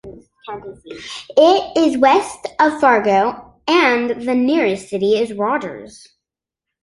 It 1.37 1.77
is 1.77 1.95
west 1.99 2.47
of 2.59 2.79
Fargo, 2.81 3.53
and 3.67 4.27
the 4.27 4.33
nearest 4.33 4.89
city 4.89 5.15
is 5.19 5.31
Rogers. 5.31 6.07